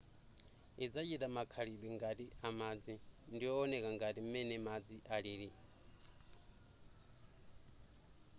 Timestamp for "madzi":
4.65-4.97